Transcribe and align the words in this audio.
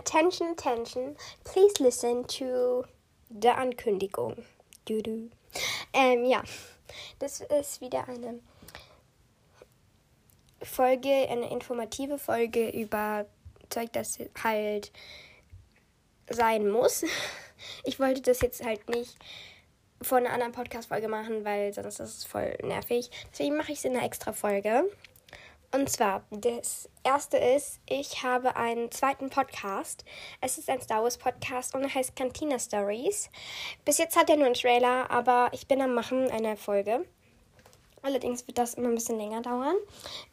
Attention, 0.00 0.52
attention. 0.52 1.14
Please 1.44 1.74
listen 1.78 2.26
to 2.26 2.84
the 3.28 3.50
Ankündigung. 3.50 4.44
Du, 4.86 5.02
du. 5.02 5.28
Ähm, 5.92 6.24
ja, 6.24 6.42
das 7.18 7.42
ist 7.42 7.82
wieder 7.82 8.08
eine 8.08 8.40
Folge, 10.62 11.10
eine 11.28 11.50
informative 11.50 12.18
Folge 12.18 12.70
über 12.70 13.26
Zeug, 13.68 13.92
das 13.92 14.18
halt 14.42 14.90
sein 16.30 16.68
muss. 16.68 17.04
Ich 17.84 18.00
wollte 18.00 18.22
das 18.22 18.40
jetzt 18.40 18.64
halt 18.64 18.88
nicht 18.88 19.18
von 20.00 20.24
einer 20.24 20.32
anderen 20.32 20.52
Podcast-Folge 20.52 21.08
machen, 21.08 21.44
weil 21.44 21.74
sonst 21.74 22.00
ist 22.00 22.16
es 22.16 22.24
voll 22.24 22.56
nervig. 22.62 23.10
Deswegen 23.30 23.54
mache 23.54 23.72
ich 23.72 23.80
es 23.80 23.84
in 23.84 23.94
einer 23.94 24.06
extra 24.06 24.32
Folge. 24.32 24.90
Und 25.72 25.88
zwar, 25.88 26.24
das 26.32 26.88
erste 27.04 27.36
ist, 27.36 27.78
ich 27.88 28.24
habe 28.24 28.56
einen 28.56 28.90
zweiten 28.90 29.30
Podcast. 29.30 30.04
Es 30.40 30.58
ist 30.58 30.68
ein 30.68 30.80
Star 30.80 31.04
Wars 31.04 31.16
Podcast 31.16 31.76
und 31.76 31.84
er 31.84 31.94
heißt 31.94 32.16
Cantina 32.16 32.58
Stories. 32.58 33.30
Bis 33.84 33.98
jetzt 33.98 34.16
hat 34.16 34.28
er 34.28 34.36
nur 34.36 34.46
einen 34.46 34.54
Trailer, 34.54 35.08
aber 35.12 35.48
ich 35.52 35.68
bin 35.68 35.80
am 35.80 35.94
Machen 35.94 36.28
einer 36.28 36.56
Folge. 36.56 37.06
Allerdings 38.02 38.48
wird 38.48 38.58
das 38.58 38.74
immer 38.74 38.88
ein 38.88 38.96
bisschen 38.96 39.18
länger 39.18 39.42
dauern. 39.42 39.76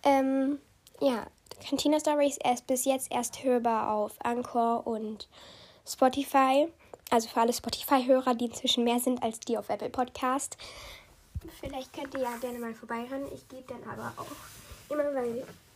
Ähm, 0.02 0.58
ja, 1.02 1.28
Cantina 1.64 2.00
Stories 2.00 2.40
ist 2.52 2.66
bis 2.66 2.86
jetzt 2.86 3.12
erst 3.12 3.44
hörbar 3.44 3.94
auf 3.94 4.14
Anchor 4.23 4.88
und 4.88 5.30
Spotify. 5.86 6.67
Also 7.12 7.30
für 7.30 7.42
alle 7.42 7.54
Spotify-Hörer, 7.54 8.34
die 8.34 8.45
inzwischen 8.45 8.84
mehr 8.84 9.00
sind 9.00 9.22
als 9.22 9.40
die 9.40 9.58
auf 9.58 9.70
Apple 9.70 9.92
Podcast. 9.92 10.58
Vielleicht 11.59 11.94
könnt 11.94 12.16
ihr 12.16 12.22
ja 12.22 12.36
gerne 12.42 12.58
mal 12.58 12.73
vorbeihören. 12.73 13.31
Ich 13.31 13.48
gebe 13.48 13.64
dann 13.67 13.84
aber 13.88 14.14
auch 14.17 14.26
immer 14.90 15.12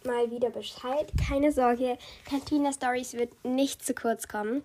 mal, 0.04 0.32
wieder 0.32 0.50
Bescheid. 0.50 1.12
Keine 1.28 1.52
Sorge, 1.52 1.98
Cantina 2.26 2.72
Stories 2.72 3.14
wird 3.14 3.46
nicht 3.46 3.84
zu 3.86 3.94
kurz 3.94 4.28
kommen. 4.28 4.64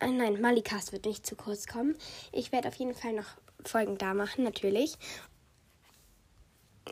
Äh, 0.00 0.08
nein, 0.08 0.40
Malikast 0.40 0.92
wird 0.92 1.06
nicht 1.06 1.26
zu 1.26 1.36
kurz 1.36 1.66
kommen. 1.66 1.96
Ich 2.32 2.52
werde 2.52 2.68
auf 2.68 2.74
jeden 2.74 2.94
Fall 2.94 3.12
noch 3.12 3.28
Folgen 3.64 3.98
da 3.98 4.14
machen, 4.14 4.44
natürlich. 4.44 4.96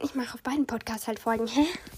Ich 0.02 0.14
mache 0.14 0.34
auf 0.34 0.42
beiden 0.42 0.66
Podcasts 0.66 1.06
halt 1.06 1.18
Folgen. 1.18 1.48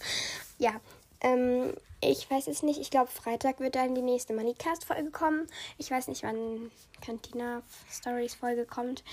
ja, 0.59 0.81
ähm, 1.21 1.75
ich 2.01 2.29
weiß 2.31 2.49
es 2.49 2.63
nicht. 2.63 2.81
Ich 2.81 2.91
glaube, 2.91 3.11
Freitag 3.11 3.61
wird 3.61 3.77
dann 3.77 3.95
die 3.95 4.03
nächste 4.03 4.35
Manicast-Folge 4.35 5.11
kommen. 5.11 5.47
Ich 5.79 5.91
weiß 5.91 6.09
nicht, 6.09 6.23
wann 6.23 6.71
Cantina 7.01 7.63
Stories 7.91 8.35
Folge 8.35 8.67
kommt, 8.67 9.05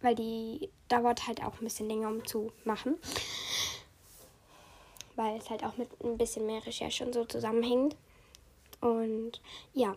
weil 0.00 0.14
die 0.14 0.70
dauert 0.88 1.26
halt 1.26 1.42
auch 1.42 1.60
ein 1.60 1.64
bisschen 1.64 1.88
länger, 1.88 2.08
um 2.08 2.26
zu 2.26 2.52
machen 2.64 2.96
weil 5.16 5.36
es 5.38 5.50
halt 5.50 5.64
auch 5.64 5.76
mit 5.76 5.88
ein 6.04 6.18
bisschen 6.18 6.46
mehr 6.46 6.64
Recherche 6.64 7.04
und 7.04 7.14
so 7.14 7.24
zusammenhängt. 7.24 7.96
Und 8.80 9.40
ja, 9.72 9.96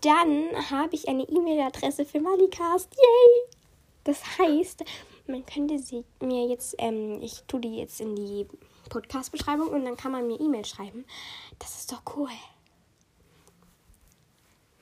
dann 0.00 0.70
habe 0.70 0.94
ich 0.94 1.08
eine 1.08 1.22
E-Mail-Adresse 1.22 2.04
für 2.04 2.20
Malicast. 2.20 2.94
Yay! 2.94 3.56
Das 4.04 4.38
heißt, 4.38 4.84
man 5.26 5.46
könnte 5.46 5.78
sie 5.78 6.04
mir 6.20 6.48
jetzt, 6.48 6.74
ähm, 6.78 7.20
ich 7.22 7.42
tue 7.46 7.60
die 7.60 7.76
jetzt 7.76 8.00
in 8.00 8.16
die 8.16 8.46
Podcast-Beschreibung 8.88 9.68
und 9.68 9.84
dann 9.84 9.96
kann 9.96 10.12
man 10.12 10.26
mir 10.26 10.40
E-Mail 10.40 10.64
schreiben. 10.64 11.04
Das 11.58 11.78
ist 11.78 11.92
doch 11.92 12.02
cool. 12.16 12.30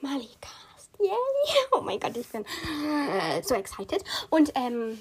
Malicast. 0.01 0.91
Yay! 0.98 1.09
Oh 1.73 1.83
mein 1.83 2.01
Gott, 2.01 2.17
ich 2.17 2.28
bin 2.28 2.45
äh, 2.45 3.43
so 3.43 3.55
excited. 3.55 4.03
Und 4.28 4.53
ähm, 4.55 5.01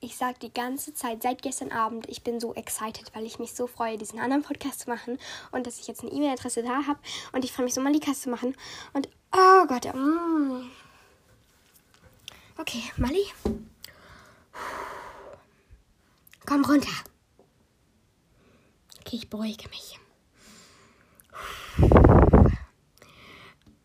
ich 0.00 0.16
sage 0.16 0.38
die 0.40 0.52
ganze 0.52 0.94
Zeit, 0.94 1.22
seit 1.22 1.42
gestern 1.42 1.72
Abend, 1.72 2.08
ich 2.08 2.22
bin 2.22 2.40
so 2.40 2.54
excited, 2.54 3.14
weil 3.14 3.26
ich 3.26 3.38
mich 3.38 3.52
so 3.52 3.66
freue, 3.66 3.98
diesen 3.98 4.18
anderen 4.18 4.42
Podcast 4.42 4.80
zu 4.80 4.88
machen 4.88 5.18
und 5.52 5.66
dass 5.66 5.78
ich 5.78 5.86
jetzt 5.86 6.02
eine 6.02 6.10
E-Mail-Adresse 6.10 6.62
da 6.62 6.86
habe 6.86 6.98
und 7.32 7.44
ich 7.44 7.52
freue 7.52 7.64
mich 7.64 7.74
so, 7.74 7.82
Malikas 7.82 8.22
zu 8.22 8.30
machen. 8.30 8.56
Und 8.94 9.08
oh 9.32 9.66
Gott, 9.66 9.84
mm. 9.94 10.70
okay, 12.58 12.82
Mali, 12.96 13.26
komm 16.46 16.64
runter. 16.64 16.88
Okay, 19.00 19.16
ich 19.16 19.28
beruhige 19.28 19.68
mich. 19.68 19.98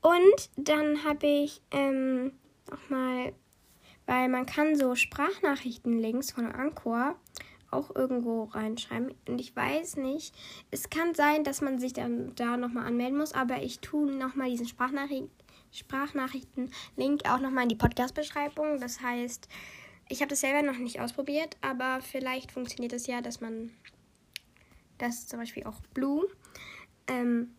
Und 0.02 0.50
dann 0.56 1.04
habe 1.04 1.26
ich 1.26 1.62
ähm, 1.72 2.32
nochmal 2.70 3.34
weil 4.06 4.30
man 4.30 4.46
kann 4.46 4.76
so 4.76 4.96
Sprachnachrichten-Links 4.96 6.32
von 6.32 6.52
Anchor 6.52 7.16
auch 7.72 7.96
irgendwo 7.96 8.44
reinschreiben. 8.46 9.14
Und 9.28 9.40
ich 9.40 9.56
weiß 9.56 9.98
nicht, 9.98 10.34
es 10.72 10.90
kann 10.90 11.14
sein, 11.14 11.44
dass 11.44 11.62
man 11.62 11.80
sich 11.80 11.94
dann 11.94 12.34
da 12.36 12.58
nochmal 12.58 12.86
anmelden 12.86 13.18
muss, 13.18 13.34
aber 13.34 13.62
ich 13.62 13.80
tue 13.80 14.12
nochmal 14.12 14.50
diesen 14.50 14.68
Sprachnachrichten, 14.68 15.30
Sprachnachrichten-Link 15.72 17.30
auch 17.30 17.40
nochmal 17.40 17.64
in 17.64 17.70
die 17.70 17.76
Podcast-Beschreibung. 17.76 18.80
Das 18.80 19.02
heißt, 19.02 19.50
ich 20.08 20.22
habe 20.22 20.30
das 20.30 20.42
selber 20.42 20.62
noch 20.62 20.78
nicht 20.78 21.02
ausprobiert, 21.02 21.58
aber 21.62 22.00
vielleicht 22.02 22.52
funktioniert 22.52 22.94
es 22.94 23.08
ja, 23.08 23.22
dass 23.22 23.42
man 23.42 23.72
das 24.98 25.28
zum 25.28 25.40
Beispiel 25.40 25.66
auch 25.66 25.82
Blue 25.94 26.26
ähm, 27.08 27.56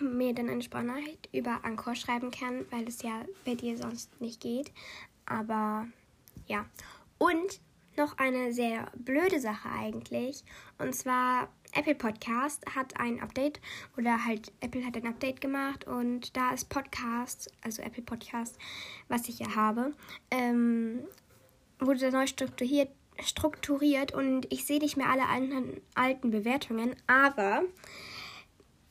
mir 0.00 0.34
dann 0.34 0.48
eine 0.48 0.62
Sprachnachricht 0.62 1.28
über 1.32 1.64
Anchor 1.64 1.94
schreiben 1.94 2.30
kann, 2.30 2.64
weil 2.70 2.88
es 2.88 3.02
ja 3.02 3.24
bei 3.44 3.54
dir 3.54 3.76
sonst 3.76 4.18
nicht 4.20 4.40
geht. 4.40 4.72
Aber 5.26 5.86
ja. 6.46 6.66
Und 7.18 7.60
noch 7.96 8.18
eine 8.18 8.52
sehr 8.52 8.90
blöde 8.96 9.40
Sache 9.40 9.68
eigentlich. 9.68 10.44
Und 10.78 10.94
zwar 10.94 11.48
Apple 11.74 11.94
Podcast 11.94 12.64
hat 12.74 12.98
ein 12.98 13.20
Update 13.20 13.60
oder 13.96 14.24
halt 14.24 14.52
Apple 14.60 14.84
hat 14.84 14.96
ein 14.96 15.06
Update 15.06 15.40
gemacht 15.40 15.86
und 15.86 16.36
da 16.36 16.52
ist 16.52 16.68
Podcast, 16.68 17.50
also 17.62 17.82
Apple 17.82 18.02
Podcast, 18.02 18.58
was 19.08 19.28
ich 19.28 19.38
ja 19.38 19.54
habe, 19.54 19.94
ähm, 20.30 21.00
wurde 21.78 22.10
neu 22.10 22.26
strukturiert, 22.26 22.90
strukturiert 23.22 24.12
und 24.12 24.52
ich 24.52 24.66
sehe 24.66 24.80
nicht 24.80 24.96
mehr 24.96 25.08
alle 25.08 25.28
alten, 25.28 25.80
alten 25.94 26.30
Bewertungen, 26.30 26.94
aber 27.06 27.62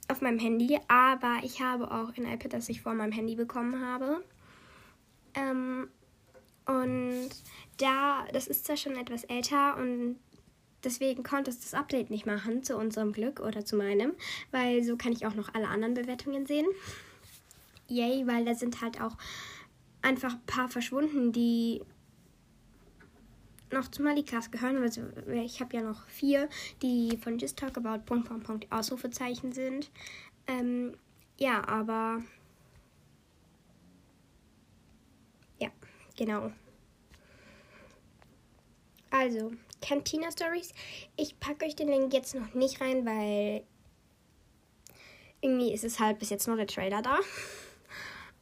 auf 0.08 0.22
meinem 0.22 0.40
Handy, 0.40 0.78
aber 0.88 1.40
ich 1.44 1.62
habe 1.62 1.90
auch 1.92 2.16
ein 2.18 2.25
iPad, 2.25 2.53
das 2.53 2.69
ich 2.69 2.81
vor 2.81 2.94
meinem 2.94 3.13
Handy 3.13 3.36
bekommen 3.36 3.86
habe. 3.86 4.24
Ähm, 5.36 5.88
und 6.66 7.30
da, 7.78 8.26
das 8.32 8.48
ist 8.48 8.66
zwar 8.66 8.78
schon 8.78 8.96
etwas 8.96 9.24
älter 9.26 9.78
und 9.78 10.18
deswegen 10.84 11.24
konnte 11.24 11.50
es 11.50 11.60
das 11.60 11.74
Update 11.74 12.10
nicht 12.10 12.26
machen, 12.26 12.64
zu 12.64 12.78
unserem 12.78 13.12
Glück 13.12 13.40
oder 13.40 13.66
zu 13.66 13.76
meinem, 13.76 14.14
weil 14.52 14.84
so 14.84 14.98
kann 14.98 15.12
ich 15.12 15.26
auch 15.26 15.36
noch 15.36 15.54
alle 15.54 15.68
anderen 15.68 15.94
Bewertungen 15.94 16.46
sehen. 16.46 16.68
Yay, 17.88 18.26
weil 18.26 18.46
da 18.46 18.56
sind 18.56 18.82
halt 18.82 19.02
auch 19.02 19.18
einfach 20.02 20.34
ein 20.34 20.46
paar 20.46 20.70
verschwunden, 20.70 21.32
die 21.32 21.82
noch 23.72 23.90
zu 23.90 24.02
Malikas 24.02 24.52
gehören. 24.52 24.78
Also 24.78 25.02
ich 25.34 25.62
habe 25.62 25.76
ja 25.76 25.82
noch 25.82 26.06
vier, 26.08 26.50
die 26.82 27.18
von 27.18 27.38
Just 27.38 27.58
Talk 27.58 27.78
About 27.78 28.04
Punkt, 28.06 28.28
Punkt, 28.28 28.46
Punkt, 28.46 28.72
Ausrufezeichen 28.72 29.52
sind. 29.52 29.90
Ähm, 30.48 30.94
ja, 31.38 31.68
aber 31.68 32.22
Genau. 36.22 36.52
Also, 39.09 39.54
Cantina 39.82 40.30
Stories. 40.32 40.72
Ich 41.18 41.40
packe 41.40 41.66
euch 41.66 41.76
den 41.76 41.88
Link 41.88 42.14
jetzt 42.14 42.36
noch 42.36 42.54
nicht 42.54 42.80
rein, 42.80 43.08
weil 43.08 43.64
irgendwie 45.42 45.74
ist 45.74 45.84
es 45.84 46.00
halt 46.00 46.20
bis 46.20 46.30
jetzt 46.30 46.46
nur 46.46 46.58
der 46.58 46.68
Trailer 46.68 47.02
da. 47.02 47.18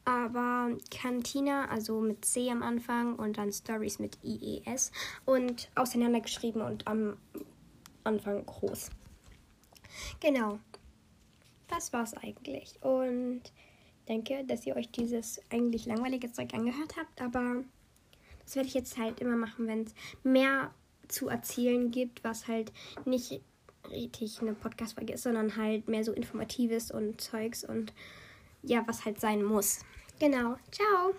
Aber 0.04 0.76
Cantina, 0.90 1.70
also 1.70 2.02
mit 2.02 2.22
C 2.22 2.50
am 2.50 2.62
Anfang 2.62 3.16
und 3.16 3.38
dann 3.38 3.50
Stories 3.50 3.98
mit 3.98 4.18
IES 4.22 4.92
und 5.24 5.70
auseinandergeschrieben 5.74 6.60
und 6.60 6.86
am 6.86 7.16
Anfang 8.04 8.44
groß. 8.44 8.90
Genau. 10.20 10.58
Das 11.66 11.94
war's 11.94 12.12
eigentlich. 12.12 12.74
Und 12.82 13.50
denke, 14.10 14.44
dass 14.44 14.66
ihr 14.66 14.76
euch 14.76 14.90
dieses 14.90 15.40
eigentlich 15.50 15.86
langweilige 15.86 16.32
Zeug 16.32 16.52
angehört 16.52 16.96
habt, 16.98 17.22
aber 17.22 17.62
das 18.50 18.56
werde 18.56 18.66
ich 18.66 18.74
jetzt 18.74 18.98
halt 18.98 19.20
immer 19.20 19.36
machen, 19.36 19.68
wenn 19.68 19.82
es 19.82 19.94
mehr 20.24 20.74
zu 21.06 21.28
erzählen 21.28 21.92
gibt, 21.92 22.24
was 22.24 22.48
halt 22.48 22.72
nicht 23.04 23.40
richtig 23.92 24.40
eine 24.40 24.54
Podcast-Folge 24.54 25.12
ist, 25.12 25.22
sondern 25.22 25.56
halt 25.56 25.86
mehr 25.86 26.02
so 26.02 26.12
informatives 26.12 26.90
und 26.90 27.20
Zeugs 27.20 27.62
und 27.62 27.92
ja, 28.64 28.82
was 28.88 29.04
halt 29.04 29.20
sein 29.20 29.44
muss. 29.44 29.84
Genau. 30.18 30.56
Ciao. 30.72 31.14